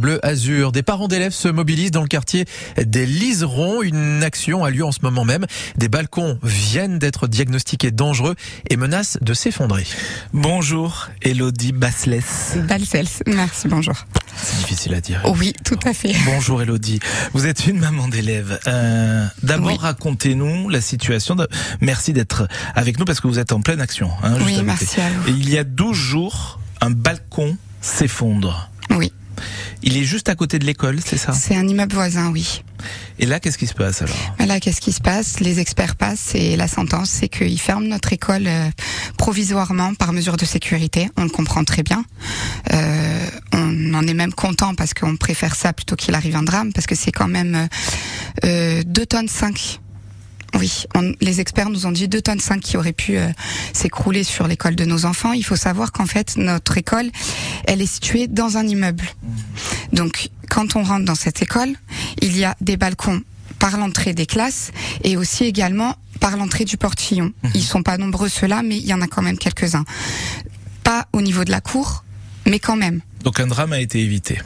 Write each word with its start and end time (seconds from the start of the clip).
Bleu 0.00 0.18
Azur. 0.26 0.72
Des 0.72 0.82
parents 0.82 1.06
d'élèves 1.08 1.32
se 1.32 1.46
mobilisent 1.48 1.90
dans 1.90 2.00
le 2.02 2.08
quartier 2.08 2.46
des 2.82 3.06
Liserons. 3.06 3.82
Une 3.82 4.22
action 4.22 4.64
a 4.64 4.70
lieu 4.70 4.84
en 4.84 4.92
ce 4.92 5.00
moment 5.02 5.24
même. 5.24 5.46
Des 5.76 5.88
balcons 5.88 6.38
viennent 6.42 6.98
d'être 6.98 7.28
diagnostiqués 7.28 7.90
dangereux 7.90 8.34
et 8.70 8.76
menacent 8.76 9.18
de 9.20 9.34
s'effondrer. 9.34 9.86
Bonjour, 10.32 11.08
Elodie 11.22 11.72
Basles. 11.72 12.22
Balsels, 12.66 13.06
merci, 13.26 13.68
bonjour. 13.68 13.94
C'est 14.36 14.56
difficile 14.58 14.94
à 14.94 15.00
dire. 15.00 15.20
Oui, 15.38 15.52
tout 15.64 15.78
à 15.84 15.92
fait. 15.92 16.14
Bonjour 16.24 16.62
Elodie. 16.62 17.00
Vous 17.34 17.46
êtes 17.46 17.66
une 17.66 17.78
maman 17.78 18.08
d'élèves. 18.08 18.58
Euh, 18.66 19.26
D'abord, 19.42 19.68
Oui. 19.72 19.78
racontez-nous 19.78 20.68
la 20.70 20.80
situation. 20.80 21.34
De... 21.34 21.46
Merci 21.80 22.12
d'être 22.14 22.48
avec 22.74 22.98
nous 22.98 23.04
parce 23.04 23.20
que 23.20 23.28
vous 23.28 23.38
êtes 23.38 23.52
en 23.52 23.60
pleine 23.60 23.80
action. 23.80 24.10
Hein, 24.22 24.36
juste 24.38 24.46
Oui, 24.46 24.62
merci 24.64 25.00
à 25.00 25.08
vous. 25.10 25.28
Et 25.28 25.32
il 25.32 25.50
y 25.50 25.58
a 25.58 25.64
12 25.64 25.94
jours, 25.96 26.58
un 26.80 26.90
balcon 26.90 27.56
s'effondre. 27.82 28.70
Il 29.82 29.96
est 29.96 30.04
juste 30.04 30.28
à 30.28 30.34
côté 30.34 30.58
de 30.58 30.66
l'école, 30.66 30.98
c'est 31.04 31.16
ça? 31.16 31.32
C'est 31.32 31.56
un 31.56 31.66
immeuble 31.66 31.94
voisin, 31.94 32.30
oui. 32.30 32.62
Et 33.18 33.24
là, 33.26 33.40
qu'est-ce 33.40 33.56
qui 33.58 33.66
se 33.66 33.72
passe 33.74 34.02
alors? 34.02 34.14
Mais 34.38 34.46
Là, 34.46 34.60
qu'est-ce 34.60 34.80
qui 34.80 34.92
se 34.92 35.00
passe? 35.00 35.40
Les 35.40 35.58
experts 35.58 35.96
passent 35.96 36.34
et 36.34 36.56
la 36.56 36.68
sentence, 36.68 37.08
c'est 37.10 37.28
qu'ils 37.28 37.60
ferment 37.60 37.86
notre 37.88 38.12
école 38.12 38.46
euh, 38.46 38.68
provisoirement 39.16 39.94
par 39.94 40.12
mesure 40.12 40.36
de 40.36 40.44
sécurité. 40.44 41.08
On 41.16 41.24
le 41.24 41.30
comprend 41.30 41.64
très 41.64 41.82
bien. 41.82 42.04
Euh, 42.72 43.26
on 43.52 43.94
en 43.94 44.06
est 44.06 44.14
même 44.14 44.32
content 44.32 44.74
parce 44.74 44.92
qu'on 44.94 45.16
préfère 45.16 45.54
ça 45.54 45.72
plutôt 45.72 45.96
qu'il 45.96 46.14
arrive 46.14 46.36
un 46.36 46.42
drame 46.42 46.72
parce 46.72 46.86
que 46.86 46.94
c'est 46.94 47.12
quand 47.12 47.28
même 47.28 47.68
euh, 48.44 48.82
2 48.84 49.06
tonnes 49.06 49.28
5. 49.28 49.80
Oui, 50.58 50.82
on- 50.96 51.12
les 51.20 51.40
experts 51.40 51.70
nous 51.70 51.86
ont 51.86 51.92
dit 51.92 52.08
2 52.08 52.22
tonnes 52.22 52.40
5 52.40 52.60
qui 52.60 52.76
auraient 52.76 52.92
pu 52.92 53.16
euh, 53.16 53.28
s'écrouler 53.72 54.24
sur 54.24 54.48
l'école 54.48 54.74
de 54.74 54.84
nos 54.84 55.04
enfants. 55.04 55.32
Il 55.32 55.44
faut 55.44 55.54
savoir 55.54 55.92
qu'en 55.92 56.06
fait, 56.06 56.36
notre 56.36 56.76
école, 56.76 57.08
elle 57.64 57.80
est 57.80 57.86
située 57.86 58.26
dans 58.26 58.56
un 58.56 58.66
immeuble. 58.66 59.04
Donc, 59.92 60.30
quand 60.48 60.76
on 60.76 60.82
rentre 60.82 61.04
dans 61.04 61.14
cette 61.14 61.42
école, 61.42 61.74
il 62.20 62.36
y 62.36 62.44
a 62.44 62.56
des 62.60 62.76
balcons 62.76 63.22
par 63.58 63.76
l'entrée 63.76 64.14
des 64.14 64.26
classes 64.26 64.72
et 65.04 65.16
aussi 65.16 65.44
également 65.44 65.96
par 66.18 66.36
l'entrée 66.36 66.64
du 66.64 66.76
portillon. 66.76 67.32
Ils 67.54 67.62
sont 67.62 67.82
pas 67.82 67.96
nombreux 67.96 68.28
ceux-là, 68.28 68.62
mais 68.62 68.76
il 68.76 68.86
y 68.86 68.94
en 68.94 69.00
a 69.00 69.06
quand 69.06 69.22
même 69.22 69.38
quelques-uns. 69.38 69.84
Pas 70.84 71.06
au 71.12 71.22
niveau 71.22 71.44
de 71.44 71.50
la 71.50 71.60
cour, 71.60 72.04
mais 72.46 72.58
quand 72.58 72.76
même. 72.76 73.00
Donc 73.24 73.40
un 73.40 73.46
drame 73.46 73.72
a 73.72 73.80
été 73.80 74.00
évité. 74.00 74.38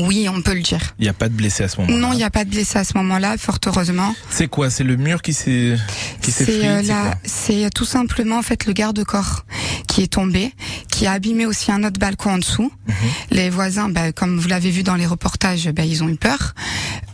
Oui, 0.00 0.28
on 0.28 0.42
peut 0.42 0.54
le 0.54 0.60
dire. 0.60 0.94
Il 0.98 1.02
n'y 1.02 1.08
a 1.08 1.14
pas 1.14 1.28
de 1.28 1.34
blessés 1.34 1.64
à 1.64 1.68
ce 1.68 1.80
moment-là. 1.80 1.98
Non, 1.98 2.12
il 2.12 2.16
n'y 2.16 2.24
a 2.24 2.30
pas 2.30 2.44
de 2.44 2.50
blessés 2.50 2.78
à 2.78 2.84
ce 2.84 2.96
moment-là, 2.98 3.36
fort 3.38 3.58
heureusement. 3.66 4.14
C'est 4.30 4.48
quoi 4.48 4.70
C'est 4.70 4.84
le 4.84 4.96
mur 4.96 5.22
qui 5.22 5.32
s'est 5.32 5.76
qui 6.20 6.30
C'est 6.30 6.66
euh, 6.66 6.82
c'est 7.24 7.38
c'est 7.48 7.70
tout 7.70 7.84
simplement 7.84 8.38
en 8.38 8.42
fait 8.42 8.66
le 8.66 8.72
garde-corps 8.72 9.44
qui 9.86 10.02
est 10.02 10.12
tombé, 10.12 10.52
qui 10.90 11.06
a 11.06 11.12
abîmé 11.12 11.46
aussi 11.46 11.72
un 11.72 11.82
autre 11.84 11.98
balcon 11.98 12.32
en 12.32 12.38
dessous. 12.38 12.70
Mhm. 12.86 12.94
Les 13.30 13.50
voisins, 13.50 13.88
bah, 13.88 14.12
comme 14.12 14.38
vous 14.38 14.48
l'avez 14.48 14.70
vu 14.70 14.82
dans 14.82 14.96
les 14.96 15.06
reportages, 15.06 15.68
bah, 15.70 15.84
ils 15.84 16.04
ont 16.04 16.08
eu 16.08 16.16
peur. 16.16 16.54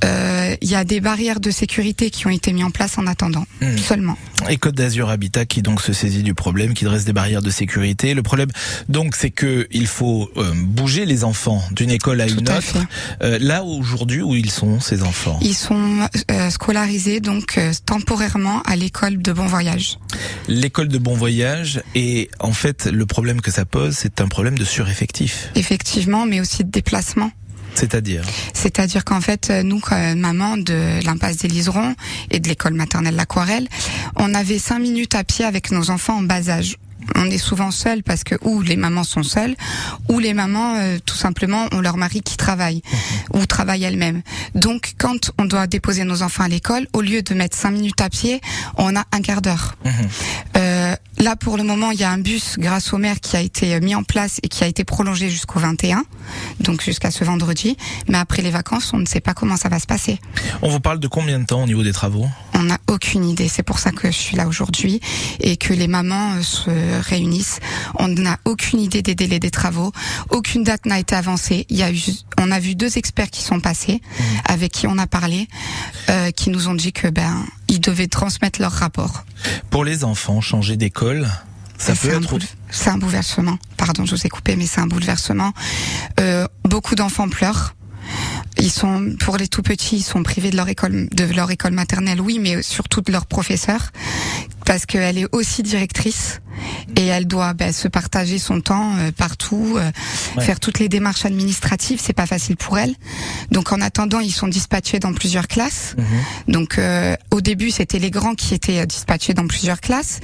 Euh, 0.05 0.34
Il 0.63 0.69
y 0.71 0.75
a 0.75 0.85
des 0.85 1.01
barrières 1.01 1.41
de 1.41 1.51
sécurité 1.51 2.11
qui 2.11 2.27
ont 2.27 2.31
été 2.31 2.53
mises 2.53 2.65
en 2.65 2.71
place 2.71 2.99
en 2.99 3.07
attendant 3.07 3.47
Mhm. 3.61 3.79
seulement. 3.79 4.17
Et 4.49 4.57
Côte 4.57 4.75
d'Azur 4.75 5.09
Habitat 5.11 5.47
qui 5.47 5.63
donc 5.63 5.81
se 5.81 5.93
saisit 5.93 6.23
du 6.23 6.35
problème, 6.35 6.75
qui 6.75 6.85
dresse 6.85 7.05
des 7.05 7.13
barrières 7.13 7.43
de 7.43 7.51
sécurité. 7.51 8.15
Le 8.15 8.23
problème 8.23 8.49
donc 8.89 9.15
c'est 9.17 9.31
que 9.31 9.67
il 9.71 9.87
faut 9.87 10.31
euh, 10.37 10.53
bouger 10.57 11.07
les 11.07 11.25
enfants 11.25 11.63
d'une 11.73 11.91
école 11.91 12.21
à 12.21 12.27
Tout 12.27 12.39
une 12.41 12.49
à 12.49 12.59
autre. 12.59 12.77
Euh, 13.23 13.39
là 13.41 13.65
aujourd'hui 13.65 14.23
où 14.23 14.35
ils 14.35 14.51
sont 14.51 14.81
ces 14.81 15.03
enfants? 15.03 15.39
Ils 15.43 15.55
sont 15.55 16.07
euh, 16.31 16.51
scolarisés 16.51 17.21
donc 17.21 17.59
euh, 17.59 17.73
temporairement 17.87 18.63
à 18.63 18.77
l'école 18.77 19.23
de 19.23 19.33
Bon 19.33 19.47
Voyage. 19.47 19.99
L'école 20.49 20.89
de 20.89 20.99
bon 20.99 21.15
voyage 21.15 21.83
et 21.95 22.29
en 22.39 22.53
fait 22.53 22.87
le 22.87 23.07
problème 23.07 23.41
que 23.41 23.51
ça 23.51 23.65
pose 23.65 23.95
c'est 23.97 24.21
un 24.21 24.29
problème 24.29 24.59
de 24.59 24.65
sureffectif. 24.65 25.51
Effectivement, 25.55 26.27
mais 26.27 26.41
aussi 26.41 26.65
de 26.65 26.71
déplacement. 26.71 27.31
C'est-à-dire 27.75 28.25
C'est-à-dire 28.53 29.05
qu'en 29.05 29.21
fait, 29.21 29.51
euh, 29.51 29.63
nous, 29.63 29.81
comme 29.81 30.15
maman 30.15 30.57
de 30.57 31.05
l'impasse 31.05 31.39
des 31.39 31.49
Liserons 31.49 31.95
et 32.31 32.41
de 32.41 32.49
l'école 32.49 32.75
maternelle 32.75 33.17
L'Aquarelle, 33.17 33.69
on 34.17 34.35
avait 34.35 34.59
cinq 34.59 34.79
minutes 34.79 35.15
à 35.15 35.25
pied 35.25 35.45
avec 35.45 35.71
nos 35.71 35.91
enfants 35.91 36.19
en 36.19 36.23
bas 36.23 36.49
âge. 36.49 36.77
On 37.15 37.27
est 37.27 37.39
souvent 37.39 37.71
seuls 37.71 38.03
parce 38.03 38.25
que 38.25 38.35
ou 38.43 38.61
les 38.63 38.77
mamans 38.77 39.05
sont 39.05 39.23
seules, 39.23 39.55
ou 40.09 40.19
les 40.19 40.35
mamans 40.35 40.77
euh, 40.77 40.99
tout 41.05 41.17
simplement 41.17 41.67
ont 41.73 41.81
leur 41.81 41.97
mari 41.97 42.21
qui 42.21 42.37
travaille 42.37 42.83
ou 43.33 43.47
travaille 43.47 43.85
elle-même. 43.85 44.23
Donc, 44.55 44.95
quand 44.99 45.31
on 45.39 45.45
doit 45.45 45.67
déposer 45.67 46.05
nos 46.05 46.23
enfants 46.23 46.45
à 46.45 46.49
l'école, 46.49 46.87
au 46.93 47.01
lieu 47.01 47.23
de 47.23 47.35
mettre 47.35 47.57
cinq 47.57 47.73
minutes 47.73 48.01
à 48.01 48.09
pied, 48.09 48.41
on 48.77 48.95
a 48.97 49.05
un 49.13 49.21
quart 49.21 49.43
d'heure. 49.43 49.77
Mhm. 49.85 49.93
Euh, 50.57 50.95
là, 51.19 51.37
pour 51.37 51.57
le 51.57 51.63
moment, 51.63 51.91
il 51.91 52.01
y 52.01 52.05
a 52.05 52.11
un 52.11 52.19
bus 52.19 52.57
grâce 52.59 52.93
au 52.93 52.99
maire 52.99 53.21
qui 53.21 53.37
a 53.37 53.41
été 53.41 53.75
euh, 53.75 53.81
mis 53.81 53.95
en 53.95 54.03
place 54.03 54.41
et 54.43 54.49
qui 54.49 54.65
a 54.65 54.67
été 54.67 54.85
prolongé 54.85 55.29
jusqu'au 55.29 55.59
21, 55.59 56.05
donc 56.61 56.83
jusqu'à 56.83 57.11
ce 57.11 57.25
vendredi. 57.25 57.77
Mais 58.09 58.19
après 58.19 58.43
les 58.43 58.51
vacances, 58.51 58.93
on 58.93 58.99
ne 58.99 59.07
sait 59.07 59.21
pas 59.21 59.35
comment 59.35 59.57
ça 59.57 59.69
va 59.69 59.79
se 59.79 59.87
passer. 59.87 60.19
On 60.63 60.69
vous 60.69 60.81
parle 60.81 61.01
de 61.01 61.09
combien 61.09 61.39
de 61.39 61.45
temps 61.45 61.63
au 61.63 61.67
niveau 61.67 61.83
des 61.83 61.93
travaux? 61.93 62.27
On 62.55 62.63
n'a 62.65 62.79
aucune 62.89 63.25
idée. 63.25 63.49
C'est 63.49 63.63
pour 63.63 63.79
ça 63.79 63.91
que 63.91 64.09
je 64.11 64.17
suis 64.17 64.37
là 64.37 64.47
aujourd'hui 64.47 65.01
et 65.41 65.57
que 65.57 65.73
les 65.73 65.89
mamans 65.89 66.35
euh, 66.35 66.43
se 66.43 66.71
réunissent. 67.09 67.61
On 67.99 68.09
n'a 68.09 68.39
aucune 68.45 68.81
idée 68.81 69.03
des 69.03 69.15
délais 69.15 69.41
des 69.41 69.51
travaux. 69.51 69.93
Aucune 70.31 70.65
date 70.65 70.87
n'a 70.87 70.99
été 70.99 71.15
avancée. 71.15 71.67
Il 71.69 71.77
y 71.77 71.83
a 71.83 71.93
eu, 71.93 72.01
on 72.39 72.51
a 72.51 72.59
vu 72.61 72.75
deux 72.75 72.97
experts 72.99 73.31
qui 73.31 73.43
sont 73.43 73.61
passés, 73.61 74.01
avec 74.47 74.73
qui 74.73 74.87
on 74.87 74.99
a 74.99 75.07
parlé, 75.07 75.49
euh, 76.11 76.31
qui 76.31 76.51
nous 76.51 76.69
ont 76.69 76.75
dit 76.75 76.93
que 76.93 77.09
ben 77.09 77.45
ils 77.69 77.81
devaient 77.81 78.07
transmettre 78.07 78.61
leur 78.61 78.73
rapport. 78.73 79.25
Pour 79.71 79.85
les 79.85 80.05
enfants, 80.05 80.41
changer 80.41 80.77
d'école, 80.77 81.29
ça 81.79 81.95
C'est 81.95 82.09
peut 82.09 82.17
un 82.17 82.23
être 82.23 82.39
C'est 82.71 82.91
un 82.91 82.99
bouleversement. 82.99 83.59
Pardon, 83.77 84.05
je 84.07 84.15
vous 84.15 84.27
ai 84.27 84.29
coupé, 84.29 84.57
mais 84.57 84.67
c'est 84.67 84.81
un 84.81 84.87
bouleversement. 84.87 85.53
Euh, 86.21 86.47
beaucoup 86.65 86.95
d'enfants 86.95 87.29
pleurent. 87.29 87.75
Ils 88.59 88.71
sont, 88.71 89.15
pour 89.21 89.37
les 89.37 89.49
tout 89.49 89.63
petits, 89.63 89.97
ils 89.97 90.03
sont 90.03 90.23
privés 90.23 90.51
de 90.51 90.57
leur 90.57 90.69
école, 90.69 91.09
de 91.11 91.25
leur 91.35 91.51
école 91.51 91.73
maternelle, 91.73 92.21
oui, 92.21 92.39
mais 92.41 92.63
surtout 92.63 93.01
de 93.01 93.11
leur 93.11 93.27
professeur, 93.27 93.91
parce 94.65 94.87
qu'elle 94.87 95.19
est 95.19 95.27
aussi 95.33 95.63
directrice 95.63 96.41
et 96.97 97.07
elle 97.07 97.27
doit 97.27 97.53
ben, 97.53 97.73
se 97.73 97.89
partager 97.89 98.39
son 98.39 98.61
temps 98.61 98.97
euh, 98.97 99.11
partout, 99.11 99.75
euh, 99.77 99.91
Ouais. 100.37 100.45
faire 100.45 100.59
toutes 100.61 100.79
les 100.81 100.89
démarches 100.89 101.25
administratives. 101.27 102.01
C'est 102.03 102.13
pas 102.13 102.27
facile 102.27 102.57
pour 102.57 102.77
elle. 102.79 102.95
Donc, 103.53 103.71
en 103.73 103.81
attendant, 103.81 104.19
ils 104.21 104.33
sont 104.33 104.49
dispatchés 104.49 104.99
dans 104.99 105.13
plusieurs 105.13 105.47
classes. 105.47 105.95
Mhm. 105.99 106.53
Donc 106.55 106.79
euh, 106.79 107.15
au 107.31 107.41
début, 107.41 107.71
c'était 107.71 107.99
les 108.01 108.11
grands 108.11 108.35
qui 108.35 108.55
étaient 108.55 108.81
euh, 108.81 108.87
dispatchés 108.87 109.35
dans 109.35 109.47
plusieurs 109.47 109.81
classes. 109.81 110.21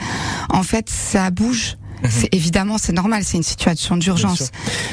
En 0.48 0.62
fait, 0.62 0.88
ça 0.90 1.30
bouge. 1.30 1.76
C'est 2.08 2.28
évidemment, 2.34 2.78
c'est 2.78 2.92
normal, 2.92 3.22
c'est 3.24 3.36
une 3.36 3.42
situation 3.42 3.96
Mhm. 3.96 4.00
D'urgence. 4.00 4.50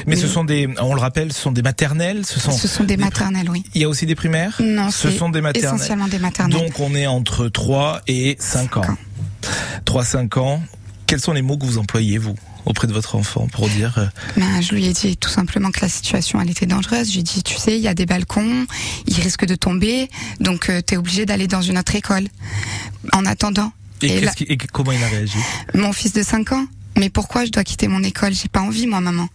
Mais 0.08 0.16
ce 0.16 0.28
sont 0.28 0.44
des, 0.44 0.68
on 0.82 0.94
le 0.94 1.00
rappelle, 1.02 1.32
ce 1.32 1.42
sont 1.42 1.52
des 1.52 1.62
maternelles, 1.62 2.26
ce 2.26 2.40
sont, 2.40 2.52
Ce 2.52 2.68
sont 2.68 2.84
des 2.84 2.98
des 2.98 3.04
maternelles, 3.04 3.50
oui. 3.50 3.64
il 3.74 3.82
y 3.82 3.86
a 3.86 3.90
aussi 3.90 4.06
des 4.06 4.16
primaires? 4.16 4.60
Non, 4.62 4.92
Ce 4.92 5.10
sont 5.12 5.30
des 5.30 5.42
maternelles. 5.42 5.76
essentiellement 5.76 6.08
des 6.08 6.20
maternelles. 6.20 6.60
Donc 6.60 6.80
on 6.80 6.94
est 6.96 7.08
entre 7.08 7.48
3 7.48 8.02
et 8.08 8.36
5 8.40 8.78
ans. 8.78 8.82
Cinq 8.84 8.90
ans. 8.92 8.98
3-5 9.86 10.38
ans. 10.40 10.62
Quels 11.06 11.22
sont 11.22 11.32
les 11.34 11.42
mots 11.42 11.58
que 11.58 11.66
vous 11.66 11.78
employez, 11.78 12.18
vous, 12.18 12.36
auprès 12.66 12.88
de 12.88 12.92
votre 12.94 13.16
enfant 13.16 13.48
pour 13.54 13.70
dire 13.70 13.94
euh, 13.98 14.08
Ben, 14.36 14.62
je 14.62 14.74
lui 14.76 14.86
ai 14.88 14.92
dit 14.94 15.16
tout 15.16 15.30
simplement 15.30 15.72
que 15.72 15.80
la 15.82 15.88
situation 15.90 16.42
elle 16.42 16.50
était 16.50 16.66
dangereuse. 16.66 17.08
Je 17.08 17.14
lui 17.14 17.20
ai 17.22 17.24
dit, 17.24 17.44
tu 17.44 17.56
sais, 17.56 17.78
il 17.78 17.82
y 17.82 17.88
a 17.88 17.94
des 17.94 18.06
balcons, 18.06 18.66
ils 19.08 19.20
risquent 19.22 19.46
de 19.46 19.56
tomber, 19.56 20.10
donc 20.42 20.70
tu 20.86 20.94
es 20.94 20.98
obligé 20.98 21.26
d'aller 21.26 21.48
dans 21.48 21.62
une 21.62 21.78
autre 21.78 21.96
école. 21.96 22.28
En 23.14 23.26
attendant, 23.26 23.72
et, 24.02 24.18
Et 24.18 24.28
qui- 24.36 24.44
et 24.44 24.58
comment 24.58 24.92
il 24.92 25.02
a 25.04 25.08
réagi? 25.08 25.38
Mon 25.74 25.94
fils 25.94 26.12
de 26.14 26.22
5 26.24 26.52
ans, 26.52 26.66
mais 26.98 27.10
pourquoi 27.10 27.46
je 27.46 27.52
dois 27.52 27.64
quitter 27.64 27.88
mon 27.88 28.04
école? 28.04 28.34
J'ai 28.34 28.48
pas 28.48 28.62
envie, 28.62 28.88
moi, 28.88 29.02
maman. 29.02 29.28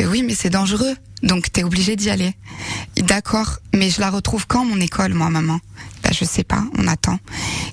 Oui, 0.00 0.22
mais 0.22 0.34
c'est 0.34 0.50
dangereux, 0.50 0.94
donc 1.22 1.52
t'es 1.52 1.62
obligé 1.62 1.96
d'y 1.96 2.10
aller. 2.10 2.34
D'accord, 2.96 3.58
mais 3.74 3.90
je 3.90 4.00
la 4.00 4.10
retrouve 4.10 4.46
quand 4.46 4.64
mon 4.64 4.80
école, 4.80 5.14
moi, 5.14 5.30
maman? 5.30 5.60
Bah, 6.02 6.10
je 6.12 6.24
sais 6.24 6.44
pas, 6.44 6.64
on 6.78 6.86
attend. 6.86 7.18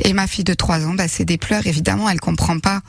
Et 0.02 0.14
ma 0.14 0.28
fille 0.28 0.44
de 0.44 0.54
3 0.54 0.86
ans, 0.86 0.94
bah, 0.94 1.08
c'est 1.08 1.26
des 1.26 1.38
pleurs, 1.38 1.66
évidemment, 1.68 2.10
elle 2.10 2.20
comprend 2.20 2.60
pas. 2.60 2.82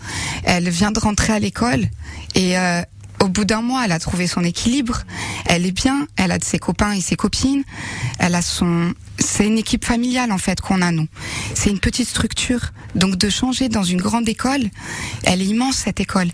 Elle 0.45 0.69
vient 0.69 0.91
de 0.91 1.01
rentrer 1.01 1.33
à 1.33 1.39
l'école 1.39 1.89
et 2.35 2.59
euh, 2.59 2.83
au 3.23 3.29
bout 3.29 3.45
d'un 3.45 3.63
mois, 3.63 3.85
elle 3.85 3.93
a 3.93 3.99
trouvé 3.99 4.27
son 4.27 4.43
équilibre. 4.43 5.03
Elle 5.47 5.65
est 5.65 5.73
bien, 5.73 6.07
elle 6.17 6.33
a 6.33 6.39
de 6.39 6.45
ses 6.45 6.59
copains 6.59 6.93
et 6.93 7.01
ses 7.01 7.15
copines. 7.15 7.63
Elle 8.19 8.35
a 8.35 8.43
son, 8.43 8.93
c'est 9.19 9.47
une 9.47 9.59
équipe 9.59 9.85
familiale 9.85 10.33
en 10.33 10.39
fait 10.39 10.61
qu'on 10.61 10.83
a 10.83 10.91
nous. 10.91 11.07
C'est 11.55 11.71
une 11.71 11.79
petite 11.79 12.09
structure, 12.09 12.73
donc 12.97 13.17
de 13.17 13.31
changer 13.31 13.69
dans 13.69 13.85
une 13.85 14.01
grande 14.01 14.29
école, 14.29 14.63
elle 15.23 15.41
est 15.41 15.47
immense 15.47 15.77
cette 15.77 16.01
école. 16.01 16.29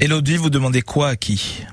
Elodie, 0.00 0.36
vous 0.36 0.50
demandez 0.50 0.82
quoi 0.82 1.10
à 1.10 1.16
qui? 1.16 1.64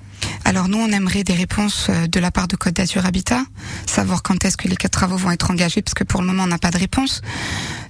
Alors 0.47 0.69
nous, 0.69 0.77
on 0.77 0.87
aimerait 0.93 1.25
des 1.25 1.33
réponses 1.33 1.87
euh, 1.89 2.07
de 2.07 2.21
la 2.21 2.31
part 2.31 2.47
de 2.47 2.55
Côte 2.55 2.75
d'Azur 2.75 3.05
Habitat, 3.05 3.41
savoir 3.85 4.23
quand 4.23 4.45
est-ce 4.45 4.55
que 4.55 4.69
les 4.69 4.77
quatre 4.77 4.93
travaux 4.93 5.17
vont 5.17 5.29
être 5.29 5.51
engagés, 5.51 5.81
parce 5.81 5.93
que 5.93 6.05
pour 6.05 6.21
le 6.21 6.27
moment, 6.27 6.43
on 6.43 6.47
n'a 6.47 6.57
pas 6.57 6.71
de 6.71 6.77
réponse. 6.77 7.21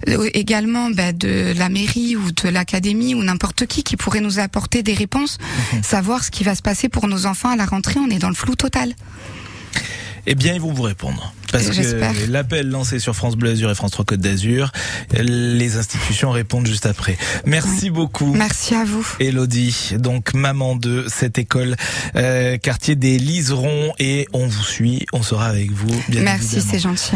Euh, 0.07 0.27
Également 0.33 0.89
bah, 0.89 1.12
de 1.13 1.54
la 1.56 1.69
mairie 1.69 2.15
ou 2.15 2.31
de 2.31 2.50
l'académie 2.50 3.13
ou 3.13 3.21
n'importe 3.21 3.68
qui 3.68 3.83
qui 3.83 3.95
pourrait 3.95 4.21
nous 4.21 4.39
apporter 4.39 4.81
des 4.81 4.95
réponses, 4.95 5.38
savoir 5.83 6.24
ce 6.24 6.31
qui 6.31 6.44
va 6.44 6.56
se 6.56 6.63
passer 6.63 6.89
pour 6.89 7.07
nos 7.07 7.27
enfants 7.27 7.50
à 7.50 7.56
la 7.56 7.68
rentrée. 7.68 8.00
On 8.00 8.09
est 8.09 8.18
dans 8.18 8.30
le 8.30 8.36
flou 8.36 8.56
total. 8.56 8.95
Eh 10.25 10.33
bien, 10.33 10.56
ils 10.56 10.62
vont 10.62 10.74
vous 10.74 10.81
répondre. 10.81 11.33
Parce 11.63 11.77
que 11.77 12.31
l'appel 12.31 12.69
lancé 12.69 13.00
sur 13.00 13.15
France 13.15 13.36
Bleu 13.36 13.51
Azur 13.51 13.69
et 13.69 13.75
France 13.75 13.92
3 13.92 14.06
Côte 14.06 14.19
d'Azur, 14.19 14.71
les 15.12 15.77
institutions 15.77 16.31
répondent 16.31 16.68
juste 16.68 16.86
après. 16.86 17.18
Merci 17.45 17.89
beaucoup. 17.89 18.33
Merci 18.33 18.75
à 18.75 18.86
vous. 18.86 19.06
Elodie, 19.19 19.94
donc 19.98 20.33
maman 20.33 20.75
de 20.75 21.06
cette 21.07 21.38
école 21.38 21.75
euh, 22.15 22.57
quartier 22.57 22.95
des 22.95 23.18
Liserons 23.18 23.94
et 24.00 24.27
on 24.33 24.48
vous 24.48 24.63
suit, 24.63 25.06
on 25.13 25.24
sera 25.24 25.45
avec 25.48 25.71
vous 25.71 26.01
bien 26.09 26.21
Merci, 26.24 26.62
c'est 26.62 26.80
gentil. 26.80 27.15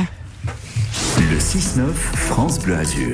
Le 1.18 1.38
6-9 1.38 1.94
France 1.94 2.60
Bleu 2.60 2.76
Azur. 2.76 3.10